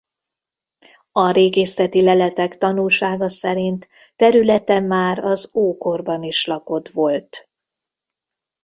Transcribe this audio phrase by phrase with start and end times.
[1.11, 7.49] A régészeti leletek tanúsága szerint területe már az ókorban is lakott volt.